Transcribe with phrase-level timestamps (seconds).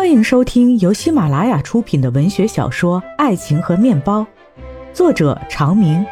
[0.00, 4.20] 欢迎收听由喜马拉雅出品的文学小说《爱情和面包》，
[4.94, 6.02] 作者长明，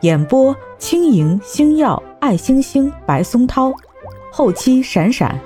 [0.00, 3.70] 演播轻盈、星耀、爱星星、白松涛，
[4.32, 5.38] 后期闪闪，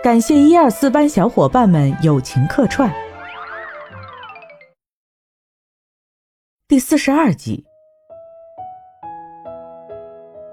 [0.00, 2.88] 感谢一二四班小伙伴们友情客串。
[6.68, 7.64] 第四十二集，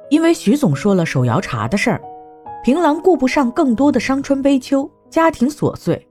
[0.10, 2.02] 因为徐总说了手摇茶的事儿，
[2.64, 6.08] 平郎顾不上更多的伤春悲秋、家庭琐碎。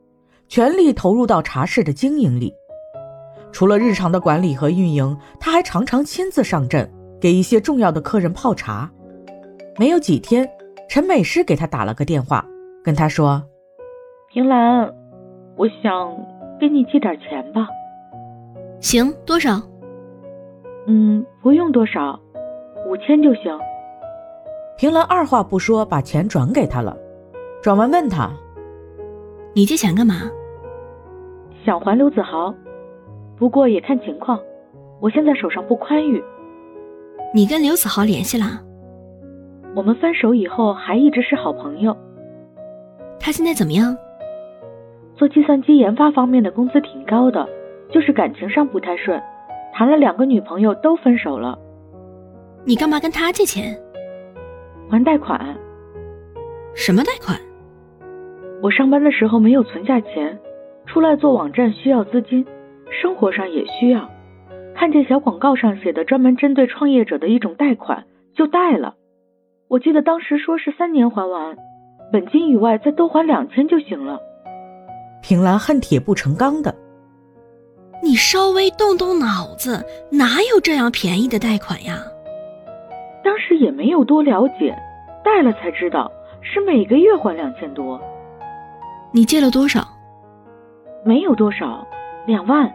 [0.50, 2.52] 全力投入到茶室的经营里，
[3.52, 8.90] 除了日常的管理和运营，他还常常亲自上阵，给一些重要的客人泡茶。
[9.78, 10.50] 没有几天，
[10.88, 12.44] 陈美诗给他打了个电话，
[12.82, 13.40] 跟他说
[14.34, 14.92] ：“平兰，
[15.56, 16.16] 我想
[16.58, 17.68] 给你借点钱吧。
[18.82, 19.62] ”“行，多少
[20.88, 22.18] ？”“嗯，不用多少，
[22.88, 23.56] 五千就行。”
[24.76, 26.96] 平兰二话不说，把钱转给他了。
[27.62, 28.28] 转完问他
[29.54, 30.28] ：“你借钱干嘛？”
[31.64, 32.54] 想还刘子豪，
[33.36, 34.40] 不过也看情况。
[35.00, 36.22] 我现在手上不宽裕。
[37.34, 38.60] 你跟刘子豪联系了？
[39.74, 41.96] 我们分手以后还一直是好朋友。
[43.18, 43.96] 他现在怎么样？
[45.16, 47.46] 做计算机研发方面的工资挺高的，
[47.90, 49.22] 就是感情上不太顺，
[49.72, 51.58] 谈了两个女朋友都分手了。
[52.64, 53.78] 你干嘛跟他借钱？
[54.90, 55.56] 还贷款。
[56.74, 57.38] 什么贷款？
[58.62, 60.38] 我上班的时候没有存下钱。
[60.92, 62.44] 出来做网站需要资金，
[63.00, 64.10] 生活上也需要。
[64.74, 68.94] 看见小广告上写的专门针对创业者的一种贷款，就贷了。
[69.68, 71.56] 我记得当时说是三年还完，
[72.12, 74.18] 本金以外再多还两千就行了。
[75.22, 76.74] 平兰恨铁不成钢的，
[78.02, 81.98] 你稍微动动脑子，哪有这样便宜的贷款呀？
[83.22, 84.76] 当时也没有多了解，
[85.22, 88.00] 贷了才知道是每个月还两千多。
[89.12, 89.86] 你借了多少？
[91.04, 91.86] 没有多少，
[92.26, 92.70] 两万，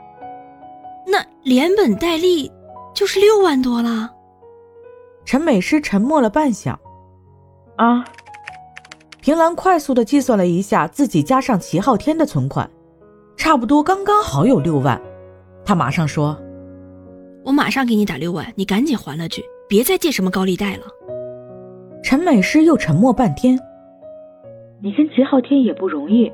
[1.08, 2.52] 那连本带利
[2.94, 4.12] 就是六万多了。
[5.26, 6.76] 陈美诗沉默了半晌，
[7.76, 8.06] 啊，
[9.22, 12.70] 平兰快速的计算了一下自己加上齐昊天的存款，
[13.36, 15.02] 差不多刚刚好有六万。
[15.64, 16.38] 他马上说
[17.44, 20.84] ：“我马上给你打六万，你赶紧还了去，别再借什么高利贷了。”
[22.04, 23.60] 陈美诗又沉默半天，
[24.82, 26.32] 你跟齐昊天也不容易。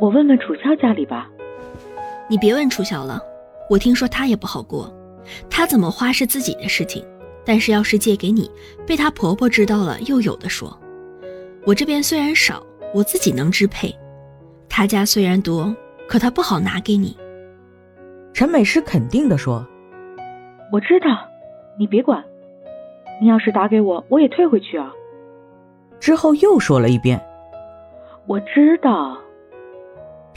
[0.00, 1.28] 我问问楚萧家里吧。
[2.28, 3.20] 你别问楚萧了，
[3.68, 4.92] 我听说他也不好过。
[5.50, 7.04] 他怎么花是自己的事情，
[7.44, 8.50] 但是要是借给你，
[8.86, 10.78] 被她婆婆知道了又有的说。
[11.66, 12.64] 我这边虽然少，
[12.94, 13.94] 我自己能支配。
[14.68, 15.74] 他家虽然多，
[16.06, 17.16] 可他不好拿给你。
[18.32, 19.66] 陈美诗肯定的说
[20.72, 21.08] ：“我知道，
[21.78, 22.24] 你别管。
[23.20, 24.92] 你要是打给我，我也退回去啊。”
[25.98, 27.20] 之后又说了一遍
[28.26, 29.18] ：“我知道。”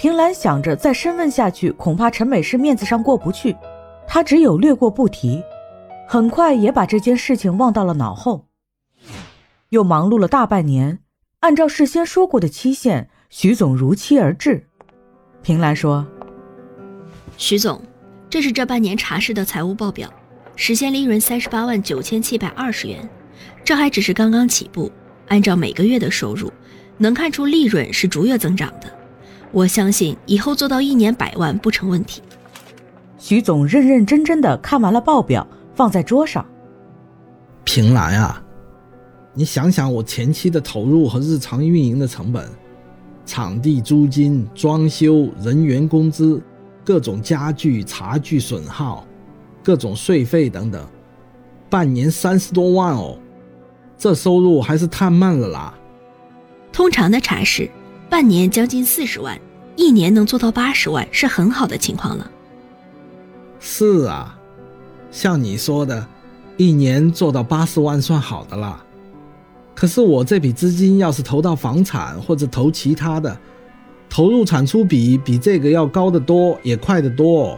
[0.02, 3.56] 平兰想着再深问下去，恐怕陈美诗面子上过不去，
[4.08, 5.44] 她只有略过不提，
[6.08, 8.48] 很快也把这件事情忘到了脑后。
[9.70, 11.02] 又忙碌了大半年，
[11.42, 14.68] 按照事先说过的期限，徐总如期而至。
[15.44, 16.08] 平兰说
[17.38, 17.80] ：“徐总，
[18.28, 20.12] 这是这半年茶室的财务报表，
[20.56, 23.08] 实现利润三十八万九千七百二十元，
[23.64, 24.92] 这还只是刚刚起步，
[25.28, 26.52] 按照每个月的收入，
[26.98, 28.92] 能看出利润是逐月增长的。”
[29.52, 32.22] 我相信以后做到一年百万不成问题。
[33.18, 35.46] 徐总认认真真的看完了报表，
[35.76, 36.46] 放在桌上。
[37.64, 38.42] 平兰啊，
[39.34, 42.50] 你想想我前期的投入和日常运营的成本，
[43.26, 46.42] 场地租金、装修、人员工资、
[46.84, 49.06] 各种家具、茶具损耗、
[49.64, 50.84] 各种税费等等，
[51.70, 53.18] 半年三十多万哦，
[53.98, 55.74] 这收入还是太慢了啦。
[56.72, 57.70] 通常的茶室。
[58.12, 59.40] 半年将近四十万，
[59.78, 62.30] 一年能做到八十万是很好的情况了。
[63.62, 64.38] 是啊，
[65.12, 66.06] 像你说的，
[66.58, 68.84] 一年做到八十万算好的啦。
[69.74, 73.40] 可是我这笔资金要是投到房产或者投其他的，
[74.10, 77.58] 投入产出比比这个要高得多，也快得多。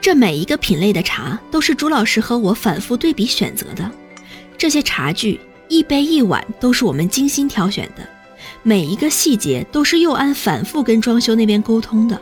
[0.00, 3.88] 这每一个品类的茶都是朱老师和我反复对比选择的，
[4.58, 5.38] 这些茶具
[5.68, 8.04] 一杯一碗都是我们精心挑选的。
[8.64, 12.20] 每一个细节都是佑安反复跟装修那边沟通的。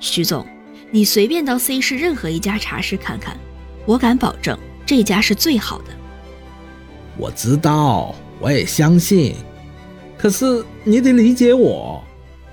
[0.00, 0.44] 徐总，
[0.90, 3.38] 你随便到 C 市任何一家茶室看看，
[3.84, 5.84] 我敢保证这家是最好的。
[7.16, 9.36] 我知道，我也相信。
[10.18, 12.02] 可是你得理解我，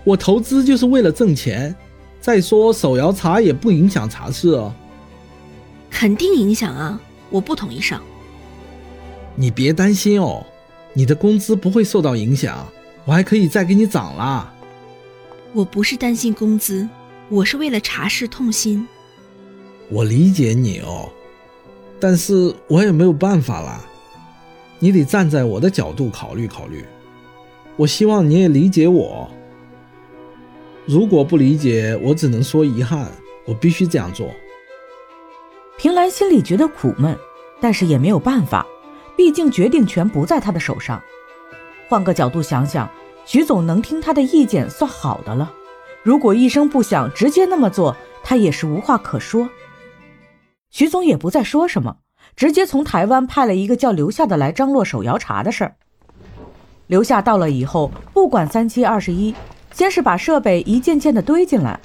[0.04, 1.76] 我投资就是为了挣钱。
[2.22, 4.74] 再说手摇茶也不影响茶室哦。
[5.90, 7.02] 肯定影响啊！
[7.30, 8.02] 我不同意上。
[9.36, 10.46] 你别担心哦，
[10.94, 12.66] 你的工资不会受到影响。
[13.06, 14.54] 我还可以再给你涨啦。
[15.52, 16.88] 我不是担心工资，
[17.30, 18.88] 我是为了茶室痛心。
[19.90, 21.10] 我理解你哦，
[22.00, 23.82] 但是我也没有办法啦。
[24.80, 26.84] 你得站在我的角度考虑考虑。
[27.76, 29.30] 我希望你也理解我。
[30.86, 33.12] 如果不理解，我只能说遗憾，
[33.46, 34.30] 我必须这样做。
[35.78, 37.18] 平兰心里觉得苦闷，
[37.62, 38.66] 但是也没有办法，
[39.16, 41.02] 毕竟决定权不在他的手上。
[41.94, 42.90] 换个角度想想，
[43.24, 45.54] 徐总能听他的意见算好的了。
[46.02, 49.48] 如果一声不响直接那么做，他也是无话可说。
[50.72, 51.98] 徐总也不再说什么，
[52.36, 55.76] 直接从台湾派了一个叫刘夏的来张罗手摇茶的事儿。
[56.88, 59.36] 刘夏到了以后，不管三七二十一，
[59.72, 61.80] 先是把设备一件件的堆进来，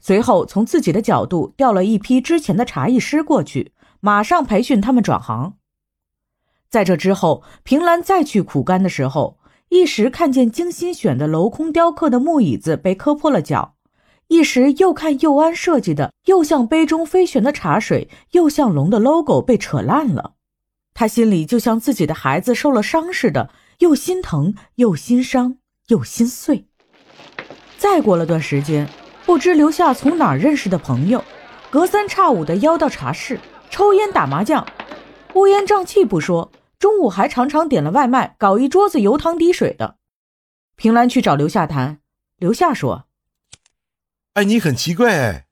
[0.00, 5.56] 随后从自己的角度调了一批之前的茶艺师过去，马上培训他们转行。
[6.70, 9.36] 在这之后，平兰再去苦干的时候，
[9.70, 13.76] 一时看见精心选的镂空雕刻的木椅子被磕破了脚。
[14.26, 20.32] 一时又看佑安设计的又像杯中飞旋的茶水，又像龙的 logo 被扯烂了，
[20.92, 26.66] 他心里就像自己的孩子受了伤似的，又心疼又心伤又心碎。
[27.78, 28.88] 再过了段时间，
[29.24, 31.24] 不知留下从哪儿认识的朋友，
[31.70, 33.38] 隔三差五的邀到茶室
[33.70, 34.66] 抽烟打麻将，
[35.34, 36.50] 乌烟瘴气不说，
[36.80, 39.98] 中午还常常点了外卖，搞一桌子油汤滴水的。
[40.76, 42.00] 平兰去找刘夏谈，
[42.38, 43.04] 刘夏说。
[44.32, 45.46] 哎，你很奇怪哎，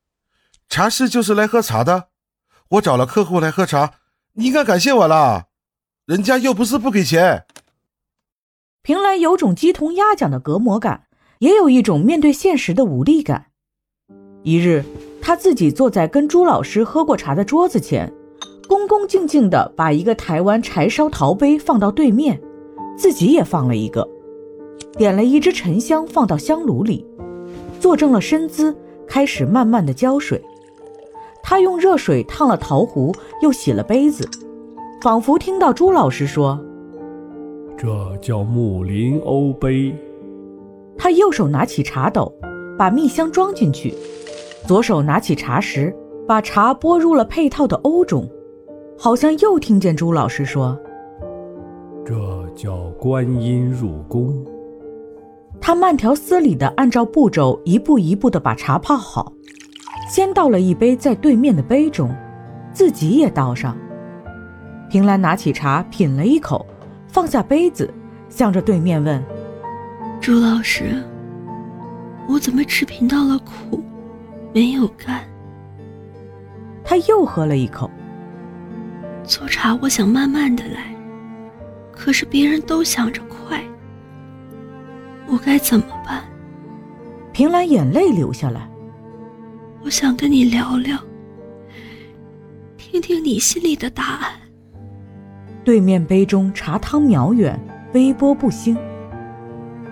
[0.71, 2.09] 茶室就是来喝茶的。
[2.71, 3.93] 我找了客户来喝茶，
[4.33, 5.49] 你应该感谢我啦，
[6.07, 7.45] 人家又不是不给钱。
[8.81, 11.09] 平兰有种鸡同鸭讲的隔膜感，
[11.41, 13.51] 也有一种面对现实的无力感。
[14.45, 14.83] 一日，
[15.21, 18.11] 他自己坐在跟朱老师喝过茶的桌子前，
[18.69, 22.39] 恭恭敬敬地把一个台湾柴烧陶杯放到对面，
[22.99, 24.07] 自己也放了一个，
[24.99, 27.05] 点了一支沉香放到香炉里。
[27.81, 28.77] 坐正了身姿，
[29.07, 30.41] 开始慢慢的浇水。
[31.43, 34.29] 他用热水烫了陶壶，又洗了杯子，
[35.01, 36.63] 仿佛听到朱老师说
[37.79, 37.89] ：“这
[38.21, 39.95] 叫木林瓯杯。”
[40.99, 42.31] 他右手拿起茶斗，
[42.77, 43.95] 把蜜香装进去，
[44.67, 45.95] 左手拿起茶匙，
[46.27, 48.29] 把茶拨入了配套的瓯中，
[49.01, 50.77] 好像又听见朱老师说
[52.05, 52.15] ：“这
[52.57, 54.45] 叫观音入宫。”
[55.63, 59.33] 他慢条斯理地按照步骤一步一步地把茶泡好，
[60.11, 62.13] 先倒了一杯在对面的杯中，
[62.73, 63.77] 自己也倒上。
[64.91, 66.67] 平兰拿起茶品了一口，
[67.07, 67.89] 放下杯子，
[68.29, 69.23] 向着对面问
[70.21, 71.01] ：“朱老师，
[72.29, 73.81] 我怎么只品到了苦，
[74.53, 75.21] 没有甘？”
[76.83, 77.89] 他又喝了一口。
[79.29, 80.95] 做茶我想慢慢的来，
[81.93, 83.63] 可是别人都想着快。
[85.27, 86.25] 我该怎么办？
[87.31, 88.67] 平兰眼泪流下来。
[89.85, 90.99] 我想跟你聊聊，
[92.79, 94.33] 听听你心里的答案。
[95.63, 97.61] 对面杯中茶汤渺远，
[97.93, 98.77] 微波不兴。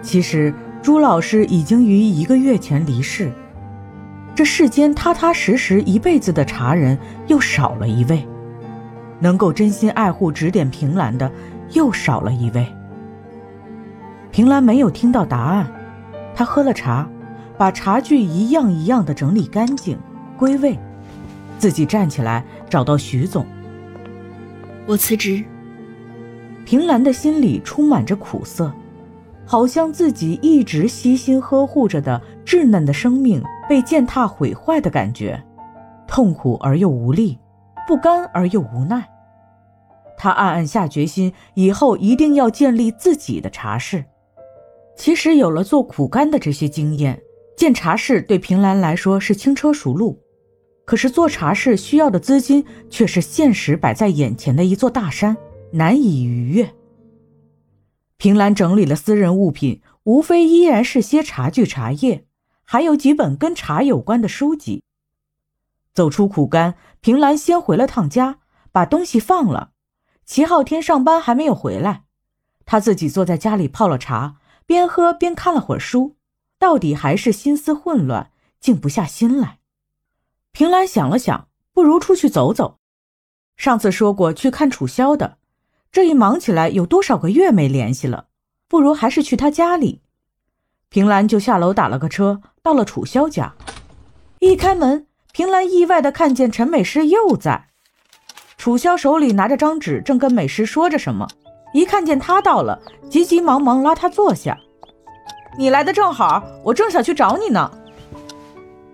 [0.00, 3.30] 其实朱老师已经于一个月前离世，
[4.34, 8.26] 这世间踏踏实实一辈子的茶人又少了一位，
[9.20, 11.30] 能够真心爱护指点平兰的
[11.72, 12.66] 又少了一位。
[14.30, 15.66] 平兰没有听到答案，
[16.34, 17.08] 她喝了茶，
[17.56, 19.98] 把茶具一样一样的整理干净，
[20.36, 20.78] 归位，
[21.58, 23.46] 自己站起来找到徐总。
[24.86, 25.42] 我辞职。
[26.66, 28.72] 平兰的心里充满着苦涩，
[29.46, 35.40] 好像自己一直悉心呵护着的稚嫩的生命被践踏毁坏的感觉，
[36.08, 37.38] 痛苦而又无力，
[37.86, 39.08] 不甘而又无奈。
[40.16, 44.04] 他暗暗下决心，以后一定要建立自己的茶室。
[44.96, 47.22] 其实有了做苦干的这些经验，
[47.56, 50.22] 建茶室对平兰来说是轻车熟路。
[50.84, 55.36] 可是做茶室需要的资金却是现实摆在眼前的一座大山，
[55.72, 56.72] 难以逾越。
[58.16, 62.24] 平兰整理了私人物品，无非依然是些茶具、茶叶，
[62.62, 64.84] 还有几本跟茶有关的书籍。
[65.92, 68.38] 走出苦干，平兰先回了趟家，
[68.70, 69.72] 把东西放了。
[70.26, 72.02] 齐昊天上班还没有回来，
[72.64, 74.36] 他自己坐在家里泡了茶。
[74.66, 76.16] 边喝边看了会儿书，
[76.58, 79.60] 到底还是心思混乱，静不下心来。
[80.50, 82.80] 平兰想了想，不如出去走走。
[83.56, 85.38] 上次说过去看楚萧的，
[85.92, 88.26] 这一忙起来，有多少个月没联系了？
[88.66, 90.02] 不如还是去他家里。
[90.88, 93.54] 平兰就下楼打了个车，到了楚萧家。
[94.40, 97.65] 一开门，平兰意外的看见陈美诗又在。
[98.56, 101.28] 楚萧手里拿着张纸，正跟美诗说着什么。
[101.72, 104.58] 一看见他到了，急急忙忙拉他坐下。
[105.58, 107.70] 你来的正好，我正想去找你呢。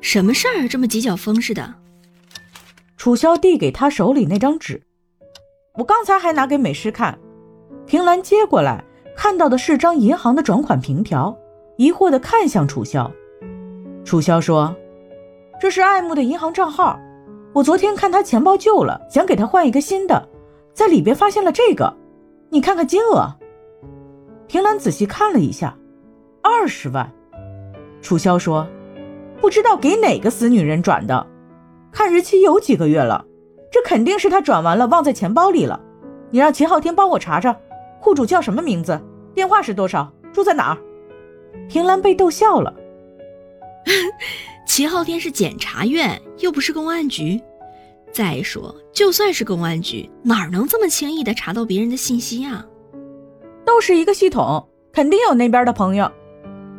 [0.00, 1.74] 什么事儿这么急脚风似的？
[2.96, 4.82] 楚萧递给他手里那张纸，
[5.74, 7.18] 我刚才还拿给美诗看。
[7.86, 8.84] 平兰接过来，
[9.16, 11.36] 看到的是张银行的转款凭条，
[11.76, 13.10] 疑惑地看向楚萧。
[14.04, 14.74] 楚萧说
[15.60, 16.98] ：“这是爱慕的银行账号，
[17.52, 20.28] 我昨天看他钱包旧了，想给他换一个新的，
[20.72, 21.94] 在里边发现了这个，
[22.50, 23.28] 你看看金额。”
[24.48, 25.76] 平兰仔细看了一下，
[26.42, 27.10] 二十万。
[28.00, 28.66] 楚萧说
[29.40, 31.26] ：“不知道给哪个死女人转的，
[31.92, 33.24] 看日期有几个月了，
[33.70, 35.80] 这肯定是他转完了忘在钱包里了。
[36.30, 37.56] 你让秦昊天帮我查查，
[38.00, 39.00] 户主叫什么名字，
[39.34, 40.78] 电话是多少，住在哪儿？”
[41.68, 42.74] 平兰被逗笑了。
[44.74, 47.38] 秦昊天是检察院，又不是公安局。
[48.10, 52.64] 再说，就算是公安局，哪能这么轻易的查到别人的信息啊？
[53.66, 56.10] 都是一个系统，肯定有那边的朋友。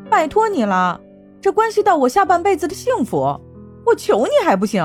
[0.09, 1.00] 拜托你了，
[1.39, 3.39] 这关系到我下半辈子的幸福，
[3.85, 4.83] 我求你还不行？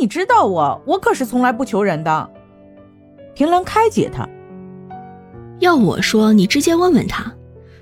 [0.00, 2.30] 你知道我，我可是从来不求人的。
[3.36, 4.28] 平兰开解他，
[5.60, 7.32] 要我说，你直接问问他，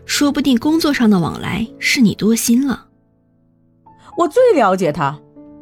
[0.04, 2.88] 说不定工作上的往来是你多心了。
[4.16, 5.18] 我最了解他，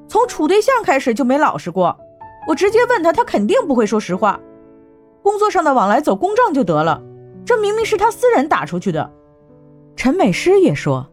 [0.09, 1.99] 从处对象开始就没老实过。
[2.47, 4.38] 我直接问他，他肯定不会说实话。
[5.23, 7.00] 工作上的往来走公证就得了。
[7.44, 9.11] 这明明是他私人打出去的。
[9.97, 11.06] 陈美诗也说：“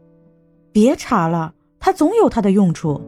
[0.73, 3.01] 别查了，他总有他的用处。”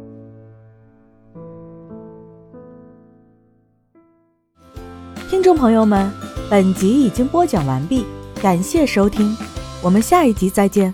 [5.30, 6.12] 听众朋友们，
[6.50, 8.06] 本集已经播讲完毕，
[8.42, 9.36] 感谢收听，
[9.82, 10.94] 我们下一集再见。